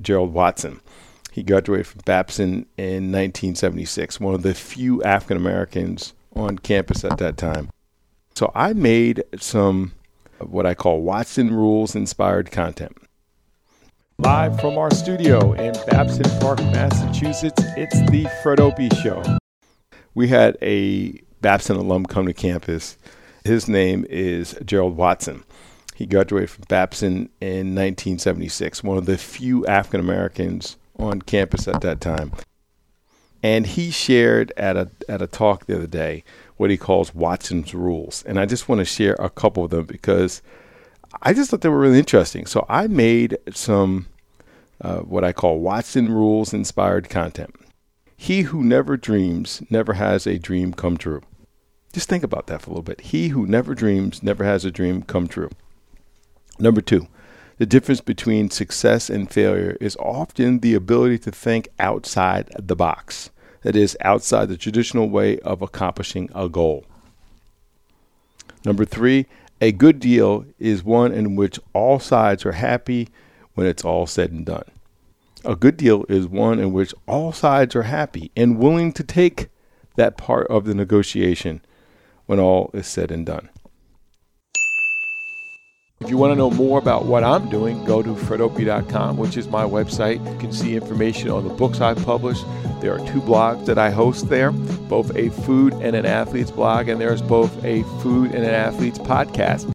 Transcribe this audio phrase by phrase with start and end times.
[0.00, 0.80] Gerald Watson.
[1.32, 7.18] He graduated from Babson in 1976, one of the few African Americans on campus at
[7.18, 7.70] that time.
[8.34, 9.92] So I made some
[10.40, 12.96] what I call Watson Rules inspired content.
[14.18, 19.22] Live from our studio in Babson Park, Massachusetts, it's the Fred Opie Show.
[20.14, 22.96] We had a Babson alum come to campus.
[23.44, 25.44] His name is Gerald Watson.
[25.98, 31.80] He graduated from Babson in 1976, one of the few African Americans on campus at
[31.80, 32.30] that time.
[33.42, 36.22] And he shared at a at a talk the other day
[36.56, 38.22] what he calls Watson's rules.
[38.26, 40.40] And I just want to share a couple of them because
[41.20, 42.46] I just thought they were really interesting.
[42.46, 44.06] So I made some
[44.80, 47.56] uh, what I call Watson rules inspired content.
[48.16, 51.22] He who never dreams never has a dream come true.
[51.92, 53.00] Just think about that for a little bit.
[53.00, 55.50] He who never dreams never has a dream come true.
[56.58, 57.06] Number two,
[57.58, 63.30] the difference between success and failure is often the ability to think outside the box,
[63.62, 66.84] that is, outside the traditional way of accomplishing a goal.
[68.64, 69.26] Number three,
[69.60, 73.08] a good deal is one in which all sides are happy
[73.54, 74.64] when it's all said and done.
[75.44, 79.48] A good deal is one in which all sides are happy and willing to take
[79.96, 81.60] that part of the negotiation
[82.26, 83.48] when all is said and done.
[86.08, 89.46] If you want to know more about what I'm doing, go to fredopie.com, which is
[89.48, 90.26] my website.
[90.32, 92.46] You can see information on the books I've published.
[92.80, 96.88] There are two blogs that I host there, both a food and an athlete's blog,
[96.88, 99.66] and there's both a food and an athlete's podcast.